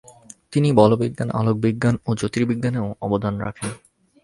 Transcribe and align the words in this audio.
তিনি 0.51 0.69
বলবিজ্ঞান, 0.71 1.29
আলোকবিজ্ঞান 1.31 1.95
ও 2.07 2.09
জ্যোতির্বিজ্ঞানেও 2.15 2.87
অবদান 3.01 3.33
রাখেন। 3.39 3.69